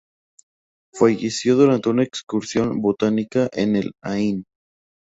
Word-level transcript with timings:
Falleció 0.95 1.55
durante 1.55 1.87
una 1.89 2.01
excursión 2.01 2.81
botánica 2.81 3.47
en 3.53 3.75
el 3.75 3.91
Ain. 4.01 4.45